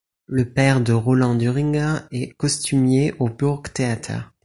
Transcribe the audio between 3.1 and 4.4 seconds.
au Burgtheater.